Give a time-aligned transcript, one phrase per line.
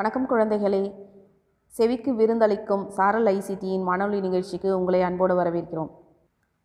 [0.00, 0.80] வணக்கம் குழந்தைகளே.
[1.76, 5.90] செவிக்கு விருந்தளிக்கும் சாரல் ஐசிடியின் வானொலி நிகழ்ச்சிக்கு உங்களை அன்போடு வரவேற்கிறோம்.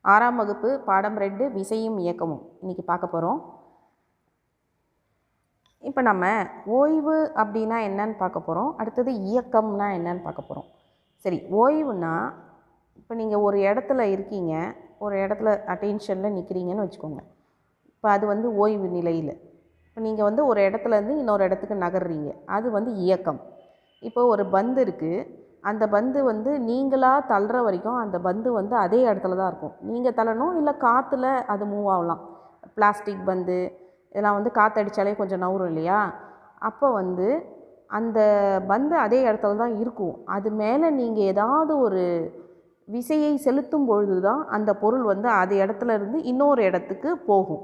[0.02, 2.44] ஆறாம் வகுப்பு பாடம் ரெண்டு விசையும் இயக்கமும்.
[2.62, 3.40] இன்றைக்கி பார்க்க போகிறோம்
[5.90, 6.30] இப்போ நம்ம
[6.78, 10.70] ஓய்வு அப்படின்னா என்னன்னு பார்க்க போகிறோம் அடுத்தது இயக்கம்னா என்னன்னு பார்க்க போகிறோம்
[11.26, 12.14] சரி ஓய்வுனா
[13.02, 14.54] இப்போ நீங்கள் ஒரு இடத்துல இருக்கீங்க.
[14.98, 17.22] ஒரு இடத்துல அட்டென்ஷனில் நிற்கிறீங்கன்னு வச்சுக்கோங்க.
[17.96, 19.36] இப்போ அது வந்து ஓய்வு நிலையில்.
[19.96, 22.30] இப்போ நீங்கள் வந்து ஒரு இடத்துலேருந்து இன்னொரு இடத்துக்கு நகர்றீங்க.
[22.56, 23.38] அது வந்து இயக்கம்.
[24.08, 25.20] இப்போ ஒரு பந்து இருக்குது
[25.70, 29.74] அந்த பந்து வந்து நீங்களாக தள்ளுற வரைக்கும் அந்த பந்து வந்து அதே இடத்துல தான் இருக்கும்.
[29.92, 32.22] நீங்கள் தள்ளணும் இல்லை காற்றுல அது மூவ் ஆகலாம்.
[32.78, 33.58] பிளாஸ்டிக் பந்து
[34.12, 36.00] இதெல்லாம் வந்து காற்றடிச்சாலே கொஞ்சம் நவுறும் இல்லையா?
[36.70, 37.30] அப்போ வந்து
[38.00, 38.20] அந்த
[38.72, 40.16] பந்து அதே இடத்துல தான் இருக்கும்.
[40.38, 42.04] அது மேலே நீங்கள் ஏதாவது ஒரு
[42.88, 47.64] விசையை செலுத்தும் பொழுது தான் அந்த பொருள் வந்து அது இடத்துல இருந்து இன்னொரு இடத்துக்கு போகும்.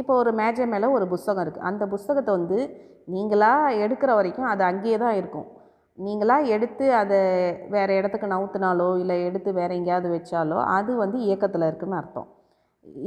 [0.00, 2.58] இப்போ ஒரு மேஜை மேலே ஒரு புஸ்தகம் இருக்குது அந்த புஸ்தகத்தை வந்து
[3.14, 5.48] நீங்களாக எடுக்கிற வரைக்கும் அது அங்கேயே தான் இருக்கும்.
[5.98, 7.18] நீங்களாக எடுத்து அதை
[7.74, 12.28] வேறு இடத்துக்கு நவுத்தினாலோ இல்லை எடுத்து வேறு எங்கேயாவது வச்சாலோ அது வந்து இயக்கத்தில் இருக்குதுன்னு அர்த்தம்.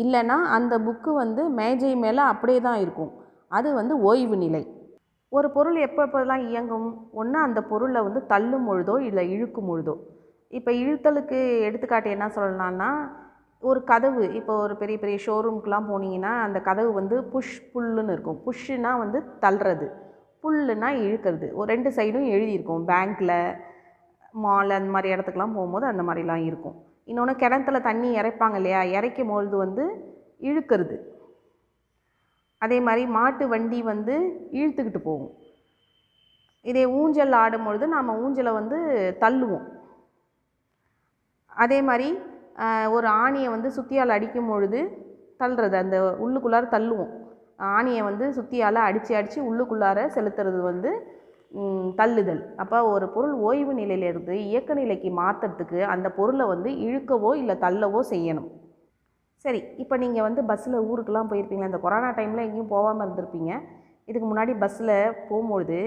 [0.04, 3.12] இல்லைன்னா அந்த புக்கு வந்து மேஜை மேலே அப்படியே தான் இருக்கும்.
[3.58, 4.64] அது வந்து ஓய்வு நிலை.
[5.31, 6.88] ஒரு பொருள் எப்போ எப்போதெல்லாம் இயங்கும்?
[7.22, 9.96] ஒன்று அந்த பொருளை வந்து தள்ளும் பொழுதோ இல்லை இழுக்கும் பொழுதோ?
[10.54, 12.90] இப்போ இழுத்தலுக்கு எடுத்துக்காட்டு என்ன சொல்லலாம்னா
[13.70, 18.40] ஒரு கதவு இப்போ ஒரு பெரிய பெரிய ஷோரூம்க்கெலாம் போனீங்கன்னா அந்த கதவு வந்து புஷ் புல்லுன்னு இருக்கும்.
[18.46, 19.88] புஷ்ஷுனா வந்து தள்ளுறது.
[20.44, 21.48] புல்லுனா இழுக்கிறது.
[21.54, 22.84] ஒரு ரெண்டு சைடும் எழுதியிருக்கும்.
[22.92, 23.38] பேங்க்கில்
[24.44, 26.76] மால் அந்த மாதிரி இடத்துக்குலாம் போகும்போது அந்த மாதிரிலாம் இருக்கும்.
[27.06, 28.82] இன்னொன்று கிணத்துல தண்ணி இறைப்பாங்க இல்லையா?
[28.98, 29.84] இறைக்கும் பொழுது வந்து
[30.42, 30.98] இழுக்கிறது.
[32.58, 34.14] அதே மாதிரி மாட்டு வண்டி வந்து
[34.52, 35.34] இழுத்துக்கிட்டு போகும்.
[36.62, 38.78] இதே ஊஞ்சல் ஆடும் பொழுது நாம் ஊஞ்சலை வந்து
[39.20, 39.68] தள்ளுவோம்.
[41.64, 42.08] அதே மாதிரி
[42.95, 44.80] ஒரு ஆணியை வந்து சுத்தியால் அடிக்கும் பொழுது
[45.42, 45.75] தள்ளுறது.
[45.84, 47.14] அந்த உள்ளுக்குள்ளார தள்ளுவோம்.
[47.75, 50.92] ஆணியை வந்து சுத்தியால் அடித்து அடித்து உள்ளுக்குள்ளார செலுத்துறது வந்து
[52.00, 52.42] தள்ளுதல்.
[52.62, 58.50] அப்போ ஒரு பொருள் ஓய்வு நிலையிலிருந்து இயக்க நிலைக்கு மாற்றுறதுக்கு அந்த பொருளை வந்து இழுக்கவோ இல்லை தள்ளவோ செய்யணும்.
[59.46, 61.69] சரி இப்போ நீங்கள் வந்து பஸ்ஸில் ஊருக்கெலாம் போயிருப்பீங்களா?
[61.72, 63.51] இந்த கொரோனா டைமில் எங்கேயும் போகாமல் இருந்திருப்பீங்க.
[64.09, 64.96] இதுக்கு முன்னாடி பஸ்ஸில்
[65.30, 65.80] போகும்பொழுது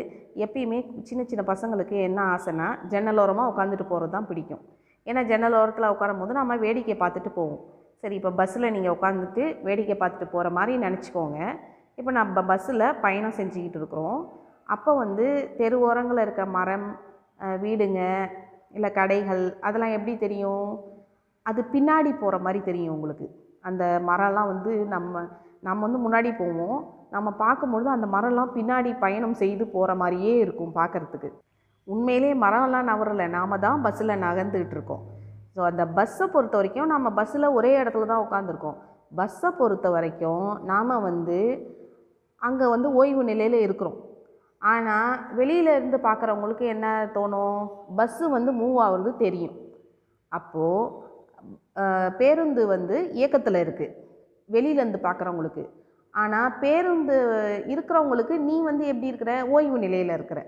[0.44, 0.78] எப்பயுமே
[1.08, 4.62] சின்ன சின்ன பசங்களுக்கு என்ன ஆசைனா ஜன்னலோரமாக உட்காந்துட்டு போகிறது தான் பிடிக்கும்.
[5.08, 7.60] ஏன்னா ஜன்னல் ஓரத்தில் உட்காரும் போது நம்ம வேடிக்கை பார்த்துட்டு போவோம்.
[8.02, 11.38] சரி இப்போ பஸ்ஸில் நீங்கள் உட்காந்துட்டு வேடிக்கை பார்த்துட்டு போகிற மாதிரி நினச்சிக்கோங்க.
[12.00, 14.18] இப்போ நம்ம பஸ்ஸில் பயணம் செஞ்சுக்கிட்டு இருக்கிறோம்.
[14.74, 15.26] அப்போ வந்து
[15.60, 16.86] தெரு ஓரங்களில் இருக்க மரம்
[17.64, 18.00] வீடுங்க
[18.76, 20.70] இல்லை கடைகள் அதெல்லாம் எப்படி தெரியும்?
[21.50, 23.26] அது பின்னாடி போகிற மாதிரி தெரியும் உங்களுக்கு.
[23.68, 25.22] அந்த மரம்லாம் வந்து நம்ம
[25.66, 26.78] நம்ம வந்து முன்னாடி போவோம்.
[27.14, 31.28] நம்ம பார்க்கும்பொழுது அந்த மரம்லாம் பின்னாடி பயணம் செய்து போகிற மாதிரியே இருக்கும் பார்க்குறதுக்கு.
[31.92, 35.04] உண்மையிலே மரம்லாம் நவரலை நாம் தான் பஸ்ஸில் நகர்ந்துக்கிட்டு இருக்கோம்.
[35.54, 38.76] ஸோ அந்த பஸ்ஸை பொறுத்த வரைக்கும் நம்ம பஸ்ஸில் ஒரே இடத்துல தான் உட்காந்துருக்கோம்
[39.18, 41.38] பஸ்ஸை பொறுத்த வரைக்கும் நாம் வந்து
[42.46, 43.98] அங்கே வந்து ஓய்வு நிலையில் இருக்கிறோம்.
[44.62, 47.58] ஆனால் வெளியில் இருந்து பார்க்குறவங்களுக்கு என்ன தோணும்?
[47.98, 49.56] பஸ்ஸு வந்து மூவ் ஆகுறது தெரியும்.
[50.32, 51.06] அப்போது
[52.20, 53.94] பேருந்து வந்து இயக்கத்தில் இருக்குது
[54.54, 55.64] வெளியிலேருந்து பார்க்குறவங்களுக்கு
[56.14, 57.16] ஆனால் பேருந்து
[57.72, 59.32] இருக்கிறவங்களுக்கு நீ வந்து எப்படி இருக்கிற?
[59.56, 60.40] ஓய்வு நிலையில் இருக்கிற.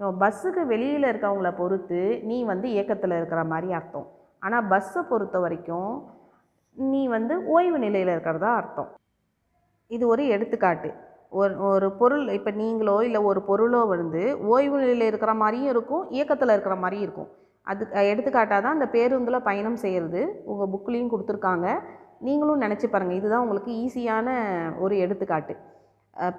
[0.00, 2.00] ஸோ பஸ்ஸுக்கு வெளியில் இருக்கவங்கள பொறுத்து
[2.30, 4.06] நீ வந்து இயக்கத்தில் இருக்கிற மாதிரி அர்த்தம்.
[4.42, 5.92] ஆனால் பஸ்ஸை பொறுத்த வரைக்கும்
[6.78, 8.90] நீ வந்து ஓய்வு நிலையில் இருக்கிறதா அர்த்தம்.
[9.90, 10.90] இது ஒரு எடுத்துக்காட்டு.
[11.40, 14.22] ஒரு ஒரு பொருள் இப்போ நீங்களோ இல்லை ஒரு பொருளோ வந்து
[14.54, 17.30] ஓய்வு நிலையில் இருக்கிற மாதிரியும் இருக்கும் இயக்கத்தில் இருக்கிற மாதிரியும் இருக்கும்.
[17.66, 17.82] அது
[18.12, 20.22] எடுத்துக்காட்டாக தான் அந்த பேருந்தில் பயணம் செய்கிறது
[20.52, 21.68] உங்கள் புக்லேயும் கொடுத்துருக்காங்க.
[22.26, 24.28] நீங்களும் நினச்சி பாருங்கள் இதுதான் உங்களுக்கு ஈஸியான
[24.84, 25.54] ஒரு எடுத்துக்காட்டு.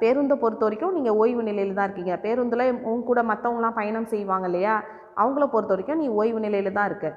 [0.02, 2.14] பேருந்தை பொறுத்த வரைக்கும் நீங்கள் ஓய்வு நிலையில் தான் இருக்கீங்க.
[2.26, 4.76] பேருந்தில் உங்க கூட மற்றவங்களாம் பயணம் செய்வாங்க இல்லையா?
[5.22, 7.10] அவங்கள பொறுத்த வரைக்கும் நீ ஓய்வு நிலையில் தான் இருக்க.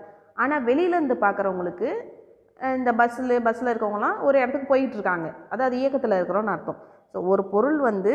[0.42, 1.88] ஆனால் வெளியிலேருந்து பார்க்குறவங்களுக்கு
[2.78, 6.78] இந்த பஸ்ஸில் பஸ்ஸில் இருக்கவங்களாம் ஒரு இடத்துக்கு போயிட்டுருக்காங்க அதாவது இயக்கத்தில் இருக்கிறோன்னு அர்த்தம்.
[7.12, 8.12] ஸோ ஒரு பொருள் வந்து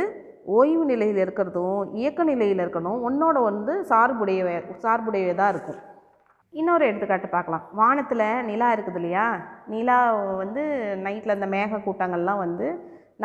[0.57, 4.41] ஓய்வு நிலையில் இருக்கிறதும் இயக்க நிலையில் இருக்கணும் உன்னோட வந்து சார்புடைய
[4.85, 5.79] சார்புடையதாக இருக்கும்.
[6.53, 7.63] இன்னொரு எடுத்துக்காட்டு பார்க்கலாம்.
[7.79, 9.27] வானத்தில் நிலா இருக்குது இல்லையா?
[9.73, 9.99] நிலா
[10.41, 10.63] வந்து
[11.05, 12.67] நைட்டில் அந்த மேக கூட்டங்கள்லாம் வந்து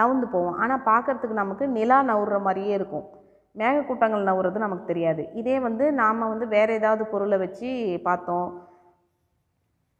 [0.01, 0.57] நவுந்து போவோம்.
[0.63, 3.07] ஆனால் பார்க்குறதுக்கு நமக்கு நிலா நவுற மாதிரியே இருக்கும்.
[3.61, 5.23] மேகக்கூட்டங்கள் நவுறது நமக்கு தெரியாது.
[5.41, 7.71] இதே வந்து நாம் வந்து வேறு ஏதாவது பொருளை வச்சு
[8.09, 8.51] பார்த்தோம்.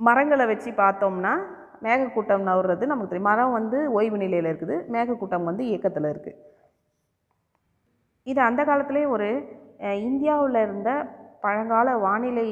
[0.01, 1.33] மரங்களை வச்சு பார்த்தோம்னா
[1.87, 3.31] மேகக்கூட்டம் நவுறது நமக்கு தெரியும்.
[3.31, 4.77] மரம் வந்து ஓய்வு நிலையில் இருக்குது.
[4.95, 6.39] மேகக்கூட்டம் வந்து இயக்கத்தில் இருக்குது
[8.31, 9.29] இது அந்த காலத்துலேயே ஒரு
[10.07, 10.91] இந்தியாவில் இருந்த
[11.45, 12.49] பழங்கால வானிலை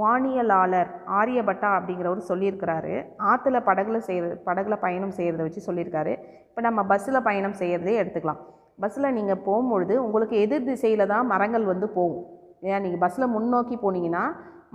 [0.00, 2.94] வானியலாளர் ஆரியபட்டா அப்படிங்கிறவர் சொல்லியிருக்கிறாரு.
[3.30, 6.12] ஆற்றுல படகுல செய்கிறது படகுல பயணம் செய்கிறத வச்சு சொல்லியிருக்காரு.
[6.48, 8.40] இப்போ நம்ம பஸ்ஸில் பயணம் செய்கிறதே எடுத்துக்கலாம்.
[8.82, 12.26] பஸ்ஸில் நீங்கள் போகும்பொழுது உங்களுக்கு எதிர் திசையில் தான் மரங்கள் வந்து போகும்.
[12.70, 14.24] ஏன் நீங்கள் பஸ்ஸில் முன்னோக்கி போனீங்கன்னா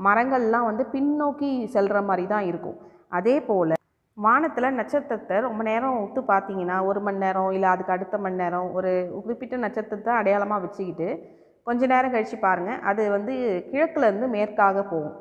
[0.07, 2.79] மரங்கள்லாம் வந்து பின்னோக்கி செல்கிற மாதிரி தான் இருக்கும்.
[3.17, 3.75] அதே போல்
[4.17, 8.91] வானத்தில் நட்சத்திரத்தை ரொம்ப நேரம் உத்து பார்த்தீங்கன்னா ஒரு மணி நேரம் இல்லை அதுக்கு அடுத்த மணி நேரம் ஒரு
[9.25, 11.09] குறிப்பிட்ட நட்சத்திரத்தை அடையாளமாக வச்சுக்கிட்டு
[11.67, 13.33] கொஞ்ச நேரம் கழித்து பாருங்கள் அது வந்து
[13.71, 15.17] கிழக்குலேருந்து மேற்காக போகும்.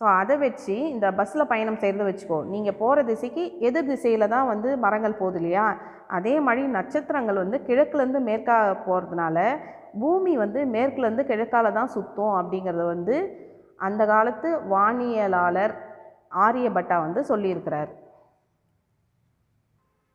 [0.00, 2.38] ஸோ அதை வச்சு இந்த பஸ்ஸில் பயணம் செய்கிறத வச்சுக்கோ.
[2.52, 5.66] நீங்கள் போகிற திசைக்கு எதிர் திசையில் தான் வந்து மரங்கள் போகுது இல்லையா?
[6.16, 9.38] அதே மாதிரி நட்சத்திரங்கள் வந்து கிழக்குலேருந்து மேற்காக போகிறதுனால
[10.02, 13.16] பூமி வந்து மேற்குலேருந்து கிழக்கால தான் சுற்றும் அப்படிங்கிறத வந்து
[13.86, 15.74] அந்த காலத்து வானியலாளர்
[16.46, 17.90] ஆரியபட்டா வந்து சொல்லியிருக்கிறார்.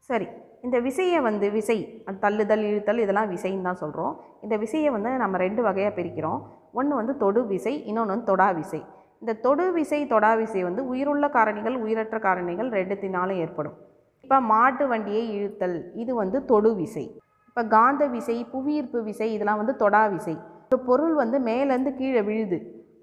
[0.09, 0.27] சரி.
[0.67, 1.77] இந்த விசையை வந்து விசை
[2.23, 4.13] தள்ளுதல் இழுத்தல் இதெல்லாம் விசைன்னு தான் சொல்கிறோம்
[4.45, 6.39] இந்த விசையை வந்து நம்ம ரெண்டு வகையாக பிரிக்கிறோம்.
[6.79, 8.81] ஒன்று வந்து தொடு விசை இன்னொன்று வந்து தொடா விசை.
[9.21, 13.77] இந்த தொடு விசை தொடா விசை வந்து உயிருள்ள காரணிகள் உயிரற்ற காரணிகள் ரெண்டுத்தினாலும் ஏற்படும்.
[14.23, 17.05] இப்போ மாட்டு வண்டியை இழுத்தல் இது வந்து தொடு விசை.
[17.49, 20.35] இப்போ காந்த விசை புவியீர்ப்பு விசை இதெல்லாம் வந்து தொடா விசை.
[20.71, 22.59] ஒரு பொருள் வந்து மேலேருந்து கீழே விழுது.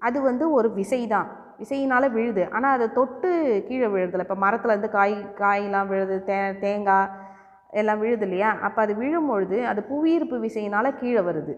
[0.07, 1.27] அது வந்து ஒரு விசை தான்
[1.61, 2.43] விசையினால் விழுது.
[2.55, 3.29] ஆனால் அதை தொட்டு
[3.69, 7.09] கீழே விழுதலை இப்போ மரத்துலேருந்து காய் காயெலாம் விழுது தே தேங்காய்
[7.73, 8.49] எல்லாம் விழுது இல்லையா?
[8.67, 11.53] அப்போ அது விழும் பொழுது அது புவியீர்ப்பு விசையினால் கீழே வருது.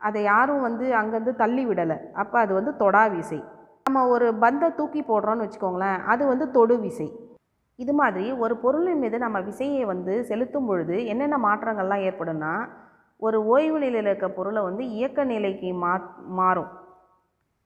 [0.00, 1.98] அதை யாரும் வந்து அங்கேருந்து தள்ளி விடலை.
[2.22, 3.40] அப்போ அது வந்து தொடா விசை.
[3.86, 7.08] நம்ம ஒரு பந்தை தூக்கி போடுறோன்னு வச்சுக்கோங்களேன் அது வந்து தொடு விசை.
[7.78, 12.52] இது மாதிரி ஒரு பொருளின் மீது நம்ம விசையை வந்து செலுத்தும் பொழுது என்னென்ன மாற்றங்கள்லாம் ஏற்படும்னா
[13.22, 15.92] ஒரு ஓய்வு நிலையில் இருக்க பொருளை வந்து இயக்க நிலைக்கு மா
[16.40, 16.70] மாறும்.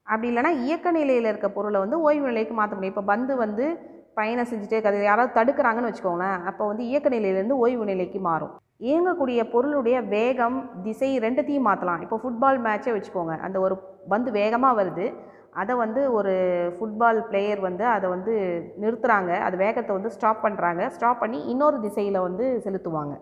[0.07, 2.95] அப்படி இல்லைன்னா இயக்க நிலையில் இருக்க பொருளை வந்து ஓய்வு நிலைக்கு மாற்ற முடியும்.
[2.95, 3.67] இப்போ பந்து வந்து
[4.17, 5.09] பயணம் செஞ்சுட்டே இருக்காது.
[5.11, 6.39] யாராவது தடுக்கிறாங்கன்னு வச்சுக்கோங்களேன்.
[6.51, 8.55] அப்போ வந்து இயக்க நிலையிலேருந்து ஓய்வு நிலைக்கு மாறும்.
[8.89, 13.35] இயங்கக்கூடிய பொருளுடைய வேகம் திசை ரெண்டுத்தையும் மாற்றலாம் இப்போ ஃபுட்பால் மேட்சே வச்சுக்கோங்க.
[13.47, 13.77] அந்த ஒரு
[14.13, 15.07] பந்து வேகமாக வருது.
[15.61, 16.33] அதை வந்து ஒரு
[16.77, 18.35] ஃபுட்பால் பிளேயர் வந்து அதை வந்து
[18.83, 23.15] நிறுத்துகிறாங்க அது வேகத்தை வந்து ஸ்டாப் பண்ணுறாங்க ஸ்டாப் பண்ணி இன்னொரு திசையில் வந்து செலுத்துவாங்க.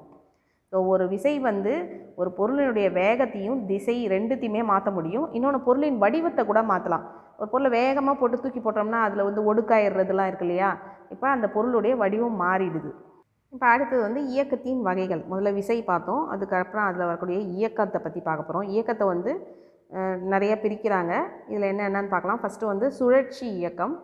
[0.77, 1.75] ஸோ ஒரு விசை வந்து
[2.21, 5.25] ஒரு பொருளினுடைய வேகத்தையும் திசை ரெண்டுத்தையுமே மாற்ற முடியும்.
[5.37, 7.05] இன்னொன்று பொருளின் வடிவத்தை கூட மாற்றலாம்
[7.39, 10.71] ஒரு பொருளை வேகமாக போட்டு தூக்கி போட்டோம்னா அதில் வந்து ஒடுக்காயிடுறதுலாம் இருக்கு இல்லையா?
[11.15, 12.91] இப்போ அந்த பொருளுடைய வடிவம் மாறிடுது.
[13.53, 15.23] இப்போ அடுத்தது வந்து இயக்கத்தின் வகைகள்.
[15.31, 16.23] முதல்ல விசை பார்த்தோம்.
[16.35, 19.33] அதுக்கப்புறம் அதில் வரக்கூடிய இயக்கத்தை பற்றி பார்க்க போகிறோம் இயக்கத்தை வந்து
[20.35, 21.15] நிறைய பிரிக்கிறாங்க.
[21.53, 22.43] இதில் என்ன என்னன்னு பார்க்கலாம்.
[22.45, 23.97] ஃபஸ்ட்டு வந்து சுழற்சி இயக்கம்.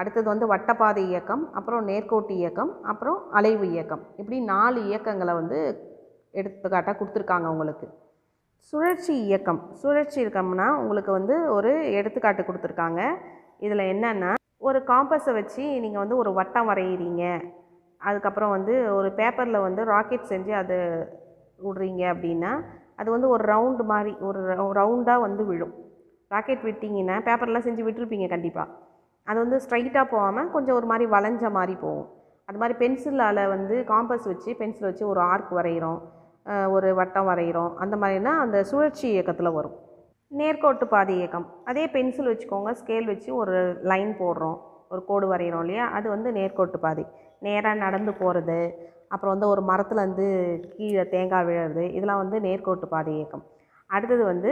[0.00, 1.42] அடுத்தது வந்து வட்டப்பாதை இயக்கம்.
[1.58, 2.70] அப்புறம் நேர்கோட்டு இயக்கம்.
[2.92, 4.04] அப்புறம் அலைவு இயக்கம்.
[4.20, 5.60] இப்படி நாலு இயக்கங்களை வந்து
[6.40, 7.86] எடுத்துக்காட்டாக கொடுத்துருக்காங்க உங்களுக்கு
[8.72, 9.60] சுழற்சி இயக்கம்.
[9.80, 13.00] சுழற்சி இயக்கம்னா உங்களுக்கு வந்து ஒரு எடுத்துக்காட்டு கொடுத்துருக்காங்க.
[13.64, 14.30] இதில் என்னென்னா
[14.68, 17.24] ஒரு காம்பஸை வச்சு நீங்கள் வந்து ஒரு வட்டம் வரைகிறீங்க
[18.00, 20.78] அதுக்கப்புறம் வந்து ஒரு பேப்பரில் வந்து ராக்கெட் செஞ்சு அதை
[21.64, 22.52] விடுறீங்க அப்படின்னா
[23.00, 24.40] அது வந்து ஒரு ரவுண்டு மாதிரி ஒரு
[24.80, 25.74] ரவுண்டாக வந்து விழும்.
[26.30, 28.68] ராக்கெட் விட்டிங்கன்னா பேப்பர்லாம் செஞ்சு விட்டுருப்பீங்க கண்டிப்பாக
[29.26, 32.08] அது வந்து ஸ்ட்ரைட்டாக போகாமல் கொஞ்சம் ஒரு மாதிரி வளைஞ்ச மாதிரி போகும்.
[32.48, 36.00] அது மாதிரி பென்சிலால் வந்து காம்பஸ் வச்சு பென்சில் வச்சு ஒரு ஆர்க் வரைகிறோம்
[36.74, 39.76] ஒரு வட்டம் வரைகிறோம் அந்த மாதிரினா அந்த சுழற்சி இயக்கத்தில் வரும்.
[40.30, 41.46] நேர்கோட்டு பாதை இயக்கம்.
[41.70, 42.70] அதே பென்சில் வச்சுக்கோங்க.
[42.80, 43.56] ஸ்கேல் வச்சு ஒரு
[43.90, 44.58] லைன் போடுறோம்.
[44.92, 45.86] ஒரு கோடு வரைகிறோம் இல்லையா?
[45.96, 47.04] அது வந்து நேர்கோட்டு பாதை.
[47.46, 48.58] நேராக நடந்து போகிறது
[49.12, 50.26] அப்புறம் வந்து ஒரு மரத்துலேருந்து
[50.74, 51.84] கீழே தேங்காய் விழுறது.
[51.96, 53.44] இதெல்லாம் வந்து நேர்கோட்டு பாதை இயக்கம்.
[53.90, 54.50] அடுத்தது வந்து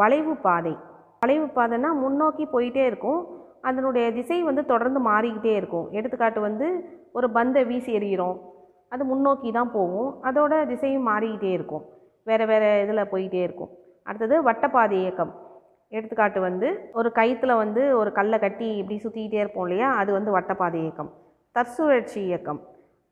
[0.00, 0.74] வளைவு பாதை.
[1.20, 3.20] வளைவு பாதைன்னா முன்னோக்கி போயிட்டே இருக்கும்.
[3.68, 5.86] அதனுடைய திசை வந்து தொடர்ந்து மாறிக்கிட்டே இருக்கும்.
[5.98, 6.66] எடுத்துக்காட்டு வந்து
[7.12, 8.36] ஒரு பந்தை வீசி எறிகிறோம்.
[8.92, 10.10] அது முன்னோக்கி தான் போகும்.
[10.28, 11.84] அதோட திசையும் மாறிக்கிட்டே இருக்கும்.
[12.22, 13.70] வேறு வேறு இதில் போயிட்டே இருக்கும்.
[14.02, 15.32] அடுத்தது வட்டப்பாதை இயக்கம்.
[15.88, 19.88] எடுத்துக்காட்டு வந்து ஒரு கயிற்றுல வந்து ஒரு கல்லை கட்டி இப்படி சுற்றிக்கிட்டே இருப்போம் இல்லையா?
[20.00, 21.10] அது வந்து வட்டப்பாதை இயக்கம்.
[21.56, 22.60] தற்சுழற்சி இயக்கம்.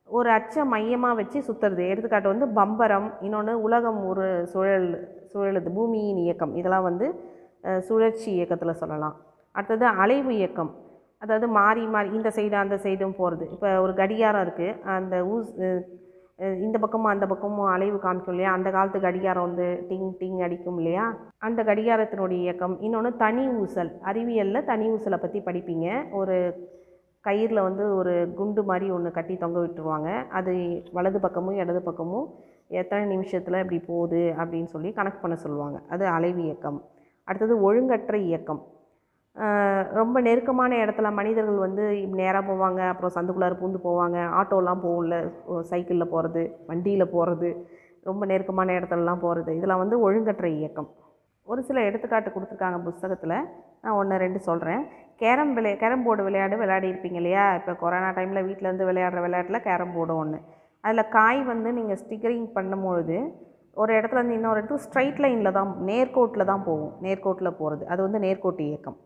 [0.08, 4.88] ஒரு அச்சை மையமாக வச்சு சுற்றுறது எடுத்துக்காட்டு வந்து பம்பரம் இன்னொன்று உலகம் ஒரு சுழல்
[5.32, 6.52] சுழலுது பூமியின் இயக்கம்.
[6.60, 7.06] இதெல்லாம் வந்து
[7.88, 9.14] சுழற்சி இயக்கத்தில் சொல்லலாம்.
[9.54, 10.72] அடுத்தது அலைவு இயக்கம்.
[11.24, 15.52] அதாவது மாறி மாறி இந்த சைடு அந்த சைடும் போகிறது இப்போ ஒரு கடிகாரம் இருக்குது அந்த ஊஸ்
[16.66, 18.52] இந்த பக்கமும் அந்த பக்கமும் அலைவு காமிக்கும் இல்லையா?
[18.56, 21.04] அந்த காலத்து கடிகாரம் வந்து டிங் டிங் அடிக்கும் இல்லையா?
[21.46, 22.74] அந்த கடிகாரத்தினுடைய இயக்கம்.
[22.80, 23.90] இன்னொன்று தனி ஊசல்.
[24.10, 25.86] அறிவியலில் தனி ஊசலை பற்றி படிப்பீங்க.
[26.20, 26.36] ஒரு
[27.24, 30.10] கயிறில் வந்து ஒரு குண்டு மாதிரி ஒன்று கட்டி தொங்க விட்டுருவாங்க.
[30.38, 30.54] அது
[30.92, 32.26] வலது பக்கமும் இடது பக்கமும்
[32.80, 35.78] எத்தனை நிமிஷத்தில் இப்படி போகுது அப்படின்னு சொல்லி கணக்கு பண்ண சொல்லுவாங்க.
[35.88, 36.80] அது அலைவு இயக்கம்.
[37.28, 38.62] அடுத்தது ஒழுங்கற்ற இயக்கம்.
[39.98, 41.84] ரொம்ப நெருக்கமான இடத்துல மனிதர்கள் வந்து
[42.20, 42.80] நேராக போவாங்க.
[42.92, 44.18] அப்புறம் சந்துக்குள்ளார பூந்து போவாங்க.
[44.40, 45.16] ஆட்டோலாம் போகும்ல.
[45.70, 47.50] சைக்கிளில் போகிறது வண்டியில் போகிறது
[48.08, 50.88] ரொம்ப நெருக்கமான இடத்துலலாம் போகிறது இதெல்லாம் வந்து ஒழுங்கற்ற இயக்கம்.
[51.48, 53.38] ஒரு சில எடுத்துக்காட்டு கொடுத்துருக்காங்க புஸ்தகத்தில்.
[53.84, 54.82] நான் ஒன்று ரெண்டு சொல்கிறேன்
[55.22, 57.44] கேரம் விளையா கேரம் போர்டு விளையாடு விளையாடி இருப்பீங்க இல்லையா?
[57.58, 60.38] இப்போ கொரோனா டைமில் வீட்டிலேருந்து விளையாடுற விளையாட்டில் கேரம் போர்டு ஒன்று
[60.84, 63.18] அதில் காய் வந்து நீங்கள் ஸ்டிக்கரிங் பண்ணும்பொழுது
[63.82, 66.92] ஒரு இடத்துலேருந்து இன்னொரு இடத்துக்கு ஸ்ட்ரைட் லைனில் தான் நேர்கோட்டில் தான் போகும்.
[67.06, 68.98] நேர்கோட்டில் போகிறது அது வந்து நேர்கோட்டு இயக்கம்.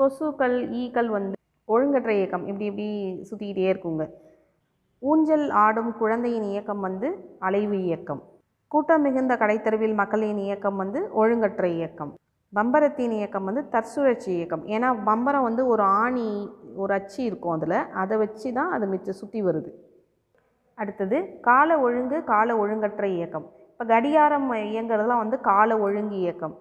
[0.00, 1.36] கொசுக்கள் ஈக்கள் வந்து
[1.68, 2.88] ஒழுங்கற்ற இயக்கம் இப்படி இப்படி
[3.28, 4.04] சுற்றிக்கிட்டே இருக்குங்க.
[4.98, 7.08] ஊஞ்சல் ஆடும் குழந்தையின் இயக்கம் வந்து
[7.40, 8.22] அலைவு இயக்கம்.
[8.68, 12.14] கூட்டம் மிகுந்த கடைத்தெருவில் மக்களின் இயக்கம் வந்து ஒழுங்கற்ற இயக்கம்.
[12.52, 14.64] பம்பரத்தின் இயக்கம் வந்து தற்சுழற்சி இயக்கம்.
[14.66, 16.28] ஏன்னா பம்பரம் வந்து ஒரு ஆணி
[16.76, 17.78] ஒரு அச்சு இருக்கும் அதில்.
[18.02, 19.70] அதை வச்சு தான் அது மிச்சம் சுற்றி வருது.
[20.74, 23.46] அடுத்தது கால ஒழுங்கு கால ஒழுங்கற்ற இயக்கம்.
[23.72, 26.56] இப்போ கடிகாரம் இயங்குறதுலாம் வந்து கால ஒழுங்கு இயக்கம்.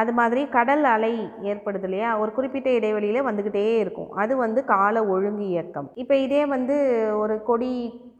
[0.00, 1.10] அது மாதிரி கடல் அலை
[1.50, 2.08] ஏற்படுது இல்லையா?
[2.22, 4.10] ஒரு குறிப்பிட்ட இடைவெளியில் வந்துக்கிட்டே இருக்கும்.
[4.22, 5.88] அது வந்து கால ஒழுங்கு இயக்கம்.
[6.02, 6.76] இப்போ இதே வந்து
[7.22, 7.70] ஒரு கொடி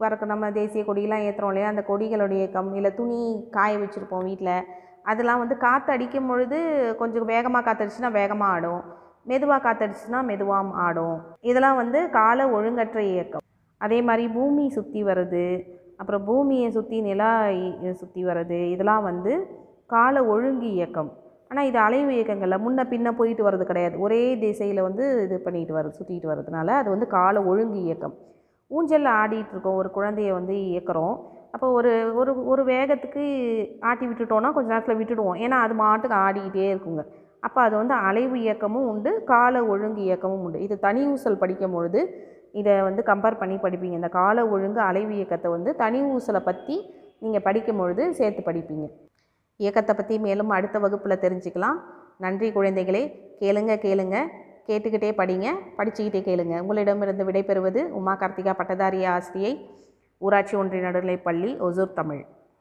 [0.01, 1.71] பறக்க நம்ம தேசிய கொடியெலாம் ஏற்றுறோம் இல்லையா?
[1.73, 3.19] அந்த கொடிகளுடைய இயக்கம் இல்லை துணி
[3.57, 4.55] காய வச்சுருப்போம் வீட்டில்
[5.11, 6.57] அதெல்லாம் வந்து காற்று அடிக்கும் பொழுது
[7.01, 8.81] கொஞ்சம் வேகமாக காற்றடிச்சுன்னா வேகமாக ஆடும்.
[9.31, 11.17] மெதுவாக காற்றடிச்சுன்னா மெதுவாக ஆடும்.
[11.51, 13.45] இதெல்லாம் வந்து கால ஒழுங்கற்ற இயக்கம்.
[13.81, 15.45] அதே மாதிரி பூமி சுற்றி வர்றது
[16.01, 17.31] அப்புறம் பூமியை சுற்றி நிலா
[18.01, 19.33] சுற்றி வர்றது இதெல்லாம் வந்து
[19.95, 21.09] கால ஒழுங்கு இயக்கம்.
[21.51, 23.95] ஆனால் இது அலைவு இயக்கங்களில் முன்ன பின்ன போயிட்டு வர்றது கிடையாது.
[24.05, 28.15] ஒரே திசையில் வந்து இது பண்ணிட்டு வருது சுற்றிட்டு வர்றதுனால அது வந்து கால ஒழுங்கு இயக்கம்.
[28.71, 29.77] ஊஞ்சலில் ஆடிட்டு இருக்கோம்.
[29.81, 31.15] ஒரு குழந்தைய வந்து இயக்குறோம்.
[31.55, 33.23] அப்போ ஒரு ஒரு ஒரு வேகத்துக்கு
[33.89, 35.37] ஆட்டி விட்டுட்டோன்னா கொஞ்ச நேரத்தில் விட்டுடுவோம்.
[35.45, 37.03] ஏன்னா அது மாட்டுக்கு ஆடிக்கிட்டே இருக்குங்க.
[37.47, 40.59] அப்போ அது வந்து அலைவு இயக்கமும் உண்டு கால ஒழுங்கு இயக்கமும் உண்டு.
[40.65, 42.01] இது தனி ஊசல் படிக்கும் பொழுது
[42.59, 43.97] இதை வந்து கம்பேர் பண்ணி படிப்பீங்க.
[44.01, 46.75] இந்த கால ஒழுங்கு அலைவு இயக்கத்தை வந்து தனி ஊசலை பற்றி
[47.19, 48.87] நீங்கள் படிக்கும் பொழுது சேர்த்து படிப்பீங்க.
[49.57, 51.77] இயக்கத்தை பற்றி மேலும் அடுத்த வகுப்பில் தெரிஞ்சுக்கலாம்.
[52.17, 53.01] நன்றி குழந்தைகளே.
[53.39, 54.17] கேளுங்க கேளுங்க.
[54.67, 55.47] கேட்டுக்கிட்டே படிங்க.
[55.77, 56.59] படிச்சுக்கிட்டே கேளுங்க.
[56.59, 59.69] உங்களிடமிருந்து விடைபெறுவது உமா கார்த்திகா பட்டதாரி ஆசிரியை
[60.17, 62.25] ஊராட்சி ஒன்றிய நடுநிலைப்பள்ளி ஒசூர் தமிழ்.